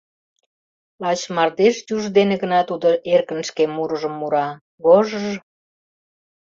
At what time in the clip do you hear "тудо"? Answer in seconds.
2.69-2.89